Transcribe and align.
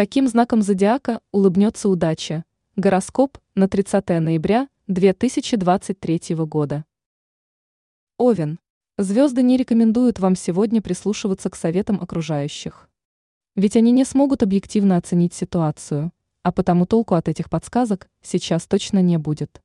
Каким 0.00 0.28
знаком 0.28 0.62
зодиака 0.62 1.20
улыбнется 1.30 1.86
удача? 1.86 2.46
Гороскоп 2.74 3.36
на 3.54 3.68
30 3.68 4.08
ноября 4.08 4.66
2023 4.86 6.36
года. 6.46 6.86
Овен. 8.16 8.58
Звезды 8.96 9.42
не 9.42 9.58
рекомендуют 9.58 10.18
вам 10.18 10.36
сегодня 10.36 10.80
прислушиваться 10.80 11.50
к 11.50 11.54
советам 11.54 12.00
окружающих. 12.00 12.88
Ведь 13.56 13.76
они 13.76 13.92
не 13.92 14.06
смогут 14.06 14.42
объективно 14.42 14.96
оценить 14.96 15.34
ситуацию, 15.34 16.12
а 16.44 16.50
потому 16.50 16.86
толку 16.86 17.14
от 17.14 17.28
этих 17.28 17.50
подсказок 17.50 18.08
сейчас 18.22 18.66
точно 18.66 19.02
не 19.02 19.18
будет. 19.18 19.60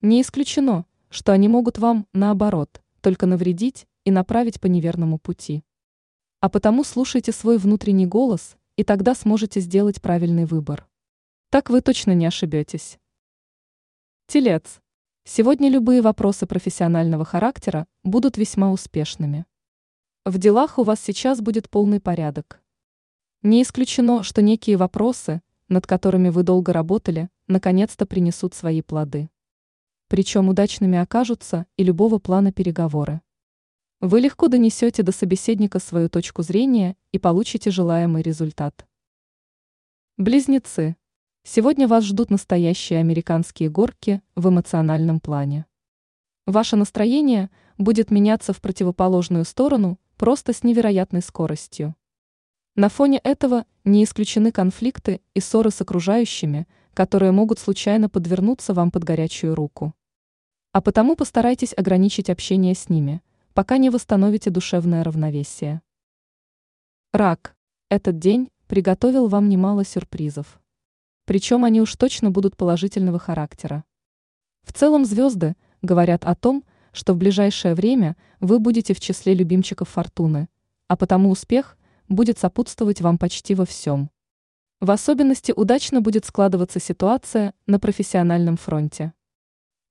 Не 0.00 0.22
исключено, 0.22 0.86
что 1.08 1.30
они 1.30 1.46
могут 1.46 1.78
вам, 1.78 2.08
наоборот, 2.12 2.82
только 3.00 3.26
навредить 3.26 3.86
и 4.04 4.10
направить 4.10 4.60
по 4.60 4.66
неверному 4.66 5.18
пути. 5.18 5.62
А 6.40 6.48
потому 6.48 6.82
слушайте 6.82 7.30
свой 7.30 7.58
внутренний 7.58 8.06
голос, 8.06 8.56
и 8.76 8.84
тогда 8.84 9.14
сможете 9.14 9.60
сделать 9.60 10.00
правильный 10.00 10.44
выбор. 10.44 10.88
Так 11.50 11.70
вы 11.70 11.80
точно 11.80 12.12
не 12.12 12.26
ошибетесь. 12.26 12.98
Телец. 14.26 14.80
Сегодня 15.24 15.68
любые 15.68 16.02
вопросы 16.02 16.46
профессионального 16.46 17.24
характера 17.24 17.86
будут 18.02 18.38
весьма 18.38 18.72
успешными. 18.72 19.44
В 20.24 20.38
делах 20.38 20.78
у 20.78 20.82
вас 20.82 21.00
сейчас 21.00 21.40
будет 21.40 21.68
полный 21.68 22.00
порядок. 22.00 22.62
Не 23.42 23.62
исключено, 23.62 24.22
что 24.22 24.40
некие 24.40 24.76
вопросы, 24.76 25.42
над 25.68 25.86
которыми 25.86 26.28
вы 26.28 26.42
долго 26.42 26.72
работали, 26.72 27.28
наконец-то 27.48 28.06
принесут 28.06 28.54
свои 28.54 28.82
плоды. 28.82 29.30
Причем 30.08 30.48
удачными 30.48 30.98
окажутся 30.98 31.66
и 31.76 31.84
любого 31.84 32.18
плана 32.18 32.52
переговоры. 32.52 33.20
Вы 34.04 34.18
легко 34.18 34.48
донесете 34.48 35.04
до 35.04 35.12
собеседника 35.12 35.78
свою 35.78 36.08
точку 36.08 36.42
зрения 36.42 36.96
и 37.12 37.20
получите 37.20 37.70
желаемый 37.70 38.20
результат. 38.22 38.84
Близнецы. 40.16 40.96
Сегодня 41.44 41.86
вас 41.86 42.02
ждут 42.02 42.28
настоящие 42.28 42.98
американские 42.98 43.70
горки 43.70 44.20
в 44.34 44.48
эмоциональном 44.48 45.20
плане. 45.20 45.66
Ваше 46.46 46.74
настроение 46.74 47.48
будет 47.78 48.10
меняться 48.10 48.52
в 48.52 48.60
противоположную 48.60 49.44
сторону 49.44 50.00
просто 50.16 50.52
с 50.52 50.64
невероятной 50.64 51.22
скоростью. 51.22 51.94
На 52.74 52.88
фоне 52.88 53.20
этого 53.22 53.66
не 53.84 54.02
исключены 54.02 54.50
конфликты 54.50 55.20
и 55.34 55.38
ссоры 55.38 55.70
с 55.70 55.80
окружающими, 55.80 56.66
которые 56.92 57.30
могут 57.30 57.60
случайно 57.60 58.08
подвернуться 58.08 58.74
вам 58.74 58.90
под 58.90 59.04
горячую 59.04 59.54
руку. 59.54 59.94
А 60.72 60.80
потому 60.80 61.14
постарайтесь 61.14 61.72
ограничить 61.76 62.30
общение 62.30 62.74
с 62.74 62.88
ними– 62.88 63.22
пока 63.54 63.76
не 63.76 63.90
восстановите 63.90 64.50
душевное 64.50 65.04
равновесие. 65.04 65.82
Рак. 67.12 67.54
Этот 67.90 68.18
день 68.18 68.50
приготовил 68.66 69.28
вам 69.28 69.48
немало 69.48 69.84
сюрпризов. 69.84 70.60
Причем 71.26 71.64
они 71.64 71.80
уж 71.80 71.94
точно 71.96 72.30
будут 72.30 72.56
положительного 72.56 73.18
характера. 73.18 73.84
В 74.62 74.72
целом 74.72 75.04
звезды 75.04 75.54
говорят 75.82 76.24
о 76.24 76.34
том, 76.34 76.64
что 76.92 77.12
в 77.14 77.18
ближайшее 77.18 77.74
время 77.74 78.16
вы 78.40 78.58
будете 78.58 78.94
в 78.94 79.00
числе 79.00 79.34
любимчиков 79.34 79.88
фортуны, 79.88 80.48
а 80.88 80.96
потому 80.96 81.30
успех 81.30 81.76
будет 82.08 82.38
сопутствовать 82.38 83.00
вам 83.00 83.18
почти 83.18 83.54
во 83.54 83.66
всем. 83.66 84.10
В 84.80 84.90
особенности 84.90 85.52
удачно 85.54 86.00
будет 86.00 86.24
складываться 86.24 86.80
ситуация 86.80 87.54
на 87.66 87.78
профессиональном 87.78 88.56
фронте. 88.56 89.12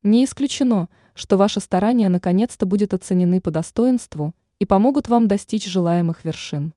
Не 0.03 0.25
исключено, 0.25 0.89
что 1.21 1.37
ваши 1.37 1.59
старания 1.59 2.09
наконец-то 2.09 2.65
будут 2.65 2.95
оценены 2.95 3.41
по 3.41 3.51
достоинству 3.51 4.33
и 4.57 4.65
помогут 4.65 5.07
вам 5.07 5.27
достичь 5.27 5.67
желаемых 5.67 6.25
вершин. 6.25 6.73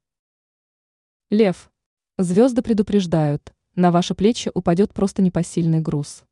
Лев. 1.30 1.72
Звезды 2.18 2.60
предупреждают, 2.60 3.54
на 3.74 3.90
ваши 3.90 4.14
плечи 4.14 4.50
упадет 4.52 4.92
просто 4.92 5.22
непосильный 5.22 5.80
груз. 5.80 6.24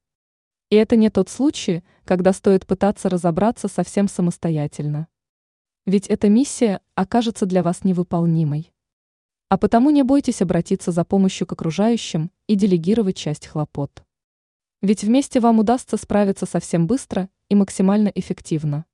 И 0.68 0.76
это 0.76 0.94
не 0.94 1.08
тот 1.08 1.30
случай, 1.30 1.82
когда 2.04 2.34
стоит 2.34 2.66
пытаться 2.66 3.08
разобраться 3.08 3.66
совсем 3.66 4.08
самостоятельно. 4.08 5.08
Ведь 5.86 6.06
эта 6.08 6.28
миссия 6.28 6.82
окажется 6.94 7.46
для 7.46 7.62
вас 7.62 7.82
невыполнимой. 7.82 8.74
А 9.48 9.56
потому 9.56 9.88
не 9.88 10.02
бойтесь 10.02 10.42
обратиться 10.42 10.92
за 10.92 11.06
помощью 11.06 11.46
к 11.46 11.52
окружающим 11.52 12.30
и 12.46 12.56
делегировать 12.56 13.16
часть 13.16 13.46
хлопот. 13.46 14.04
Ведь 14.82 15.02
вместе 15.02 15.38
вам 15.38 15.60
удастся 15.60 15.96
справиться 15.96 16.44
совсем 16.44 16.86
быстро 16.86 17.30
и 17.52 17.54
максимально 17.54 18.08
эффективно. 18.08 18.86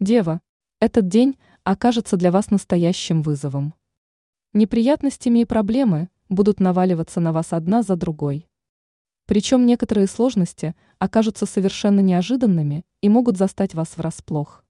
Дева, 0.00 0.42
этот 0.80 1.08
день 1.08 1.38
окажется 1.64 2.18
для 2.18 2.30
вас 2.30 2.50
настоящим 2.50 3.22
вызовом. 3.22 3.72
Неприятностями 4.52 5.38
и 5.38 5.44
проблемы 5.46 6.10
будут 6.28 6.60
наваливаться 6.60 7.20
на 7.20 7.32
вас 7.32 7.54
одна 7.54 7.82
за 7.82 7.96
другой. 7.96 8.50
Причем 9.24 9.64
некоторые 9.64 10.08
сложности 10.08 10.76
окажутся 10.98 11.46
совершенно 11.46 12.00
неожиданными 12.00 12.84
и 13.00 13.08
могут 13.08 13.38
застать 13.38 13.72
вас 13.72 13.96
врасплох. 13.96 14.62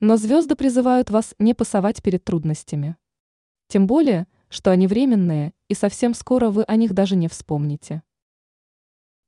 Но 0.00 0.16
звезды 0.16 0.56
призывают 0.56 1.08
вас 1.10 1.36
не 1.38 1.54
пасовать 1.54 2.02
перед 2.02 2.24
трудностями. 2.24 2.96
Тем 3.68 3.86
более, 3.86 4.26
что 4.48 4.72
они 4.72 4.88
временные, 4.88 5.54
и 5.68 5.74
совсем 5.74 6.14
скоро 6.14 6.50
вы 6.50 6.64
о 6.64 6.74
них 6.74 6.94
даже 6.94 7.14
не 7.14 7.28
вспомните. 7.28 8.02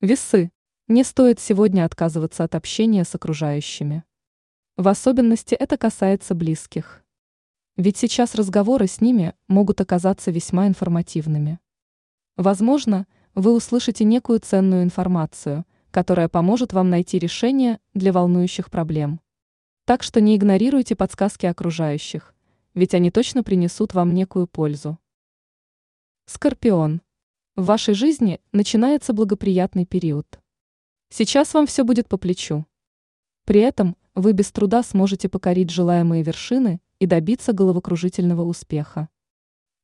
Весы. 0.01 0.51
Не 0.91 1.05
стоит 1.05 1.39
сегодня 1.39 1.85
отказываться 1.85 2.45
от 2.45 2.55
общения 2.55 3.05
с 3.05 3.15
окружающими. 3.15 4.05
В 4.79 4.89
особенности 4.89 5.55
это 5.55 5.77
касается 5.77 6.35
близких. 6.35 7.05
Ведь 7.77 7.99
сейчас 7.99 8.35
разговоры 8.35 8.87
с 8.87 9.03
ними 9.03 9.35
могут 9.49 9.83
оказаться 9.83 10.31
весьма 10.31 10.67
информативными. 10.67 11.59
Возможно, 12.39 13.07
вы 13.35 13.53
услышите 13.53 14.05
некую 14.05 14.41
ценную 14.41 14.83
информацию, 14.83 15.67
которая 15.91 16.31
поможет 16.31 16.73
вам 16.73 16.89
найти 16.89 17.19
решение 17.19 17.81
для 17.93 18.11
волнующих 18.11 18.71
проблем. 18.71 19.21
Так 19.85 20.03
что 20.03 20.23
не 20.23 20.37
игнорируйте 20.37 20.97
подсказки 20.97 21.45
окружающих, 21.45 22.35
ведь 22.73 22.95
они 22.95 23.11
точно 23.11 23.45
принесут 23.45 23.93
вам 23.93 24.15
некую 24.15 24.47
пользу. 24.47 24.99
Скорпион. 26.25 27.03
В 27.57 27.67
вашей 27.67 27.93
жизни 27.93 28.41
начинается 28.53 29.13
благоприятный 29.13 29.85
период. 29.85 30.41
Сейчас 31.11 31.55
вам 31.55 31.67
все 31.67 31.85
будет 31.85 32.09
по 32.09 32.17
плечу. 32.17 32.67
При 33.45 33.61
этом 33.61 33.97
вы 34.15 34.33
без 34.33 34.53
труда 34.53 34.83
сможете 34.83 35.29
покорить 35.29 35.71
желаемые 35.71 36.23
вершины 36.23 36.81
и 36.99 37.07
добиться 37.07 37.53
головокружительного 37.53 38.43
успеха. 38.43 39.09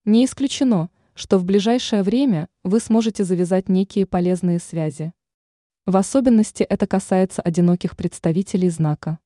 Не 0.04 0.24
исключено, 0.24 0.90
что 1.14 1.38
в 1.38 1.44
ближайшее 1.44 2.02
время 2.02 2.48
вы 2.62 2.80
сможете 2.80 3.24
завязать 3.24 3.68
некие 3.68 4.04
полезные 4.04 4.58
связи. 4.58 5.12
В 5.86 5.96
особенности 5.96 6.62
это 6.62 6.86
касается 6.86 7.40
одиноких 7.40 7.96
представителей 7.96 8.68
знака. 8.68 9.18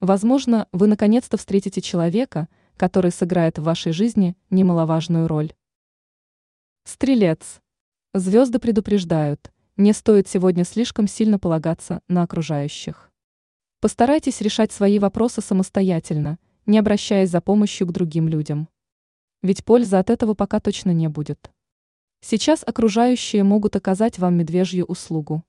Возможно, 0.00 0.68
вы 0.72 0.86
наконец-то 0.86 1.36
встретите 1.36 1.80
человека, 1.80 2.48
который 2.76 3.10
сыграет 3.10 3.58
в 3.58 3.62
вашей 3.62 3.92
жизни 3.92 4.36
немаловажную 4.50 5.28
роль. 5.28 5.52
Стрелец. 6.84 7.62
Звезды 8.12 8.58
предупреждают, 8.58 9.50
не 9.76 9.92
стоит 9.92 10.28
сегодня 10.28 10.64
слишком 10.64 11.08
сильно 11.08 11.38
полагаться 11.38 12.00
на 12.06 12.22
окружающих. 12.22 13.10
Постарайтесь 13.80 14.40
решать 14.40 14.70
свои 14.70 14.98
вопросы 14.98 15.40
самостоятельно, 15.40 16.38
не 16.64 16.78
обращаясь 16.78 17.30
за 17.30 17.40
помощью 17.40 17.88
к 17.88 17.92
другим 17.92 18.28
людям. 18.28 18.68
Ведь 19.42 19.64
пользы 19.64 19.96
от 19.96 20.10
этого 20.10 20.34
пока 20.34 20.60
точно 20.60 20.92
не 20.92 21.08
будет. 21.08 21.50
Сейчас 22.20 22.62
окружающие 22.64 23.42
могут 23.42 23.76
оказать 23.76 24.18
вам 24.18 24.36
медвежью 24.36 24.84
услугу. 24.86 25.44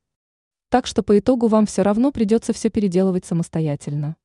Так 0.69 0.87
что 0.87 1.03
по 1.03 1.17
итогу 1.17 1.47
вам 1.47 1.65
все 1.67 1.83
равно 1.83 2.11
придется 2.11 2.51
все 2.51 2.69
переделывать 2.69 3.25
самостоятельно. 3.25 4.17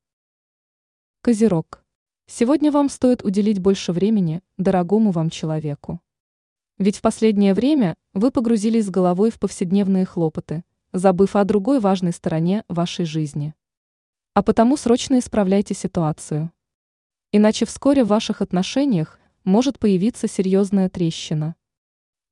Козерог. 1.23 1.85
Сегодня 2.27 2.73
вам 2.73 2.89
стоит 2.89 3.23
уделить 3.23 3.59
больше 3.59 3.93
времени 3.93 4.41
дорогому 4.57 5.11
вам 5.11 5.29
человеку. 5.31 6.01
Ведь 6.81 6.97
в 6.97 7.03
последнее 7.03 7.53
время 7.53 7.95
вы 8.15 8.31
погрузились 8.31 8.87
с 8.87 8.91
головой 8.91 9.31
в 9.31 9.39
повседневные 9.39 10.07
хлопоты, 10.07 10.65
забыв 10.95 11.37
о 11.37 11.45
другой 11.45 11.79
важной 11.79 12.11
стороне 12.11 12.65
вашей 12.69 13.05
жизни. 13.05 13.55
А 14.33 14.43
потому 14.43 14.79
срочно 14.79 15.19
исправляйте 15.19 15.75
ситуацию. 15.75 16.51
Иначе 17.33 17.67
вскоре 17.67 18.03
в 18.03 18.07
ваших 18.07 18.41
отношениях 18.41 19.21
может 19.45 19.79
появиться 19.79 20.27
серьезная 20.27 20.89
трещина. 20.89 21.55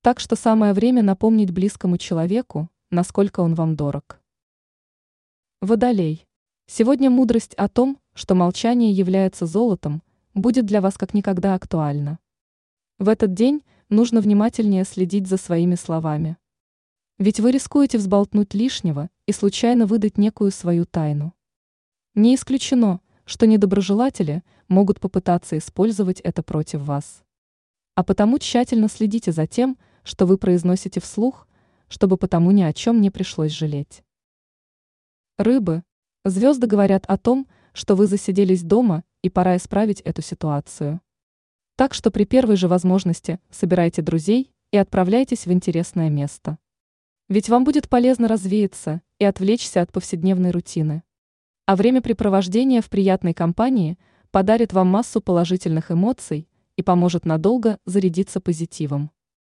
Так 0.00 0.19
что 0.19 0.35
самое 0.35 0.73
время 0.73 1.03
напомнить 1.03 1.51
близкому 1.51 1.99
человеку, 1.99 2.71
насколько 2.91 3.41
он 3.41 3.55
вам 3.55 3.77
дорог. 3.77 4.19
Водолей. 5.61 6.27
Сегодня 6.67 7.11
мудрость 7.11 7.53
о 7.56 7.69
том, 7.69 7.99
что 8.15 8.35
молчание 8.35 8.93
является 8.93 9.44
золотом, 9.44 10.03
будет 10.33 10.65
для 10.65 10.81
вас 10.81 10.97
как 10.97 11.12
никогда 11.12 11.55
актуальна. 11.55 12.19
В 12.99 13.11
этот 13.11 13.35
день 13.35 13.62
нужно 13.88 14.20
внимательнее 14.20 14.85
следить 14.85 15.26
за 15.26 15.37
своими 15.37 15.75
словами. 15.75 16.37
Ведь 17.19 17.40
вы 17.40 17.50
рискуете 17.50 17.99
взболтнуть 17.99 18.55
лишнего 18.55 19.11
и 19.26 19.32
случайно 19.32 19.87
выдать 19.87 20.19
некую 20.19 20.50
свою 20.50 20.85
тайну. 20.85 21.35
Не 22.14 22.35
исключено, 22.35 23.00
что 23.25 23.46
недоброжелатели 23.46 24.43
могут 24.69 25.00
попытаться 25.00 25.58
использовать 25.58 26.20
это 26.20 26.43
против 26.43 26.82
вас. 26.82 27.23
а 27.99 28.05
потому 28.05 28.38
тщательно 28.38 28.88
следите 28.88 29.32
за 29.32 29.49
тем, 29.49 29.76
что 30.05 30.25
вы 30.25 30.38
произносите 30.38 31.00
вслух, 31.00 31.49
чтобы 31.88 32.17
потому 32.17 32.52
ни 32.52 32.62
о 32.62 32.73
чем 32.73 33.00
не 33.00 33.11
пришлось 33.11 33.50
жалеть. 33.50 34.05
Рыбы. 35.37 35.82
Звезды 36.25 36.69
говорят 36.69 37.05
о 37.06 37.19
том, 37.19 37.49
что 37.73 37.96
вы 37.96 38.06
засиделись 38.06 38.62
дома 38.62 39.02
и 39.23 39.29
пора 39.29 39.56
исправить 39.56 40.00
эту 40.02 40.23
ситуацию. 40.23 41.00
Так 41.79 41.95
что 41.95 42.11
при 42.11 42.25
первой 42.25 42.57
же 42.57 42.67
возможности 42.67 43.39
собирайте 43.51 44.03
друзей 44.03 44.51
и 44.73 44.77
отправляйтесь 44.77 45.47
в 45.47 45.53
интересное 45.53 46.11
место. 46.11 46.59
Ведь 47.29 47.49
вам 47.49 47.63
будет 47.63 47.89
полезно 47.89 48.27
развеяться 48.27 49.01
и 49.21 49.25
отвлечься 49.25 49.81
от 49.81 49.93
повседневной 49.93 50.51
рутины. 50.51 51.05
А 51.67 51.77
времяпрепровождение 51.77 52.83
в 52.83 52.91
приятной 52.91 53.33
компании 53.33 53.97
подарит 54.33 54.73
вам 54.73 54.89
массу 54.89 55.21
положительных 55.21 55.93
эмоций 55.93 56.49
и 56.75 56.83
поможет 56.83 57.25
надолго 57.25 57.79
зарядиться 57.85 58.41
позитивом. 58.41 59.13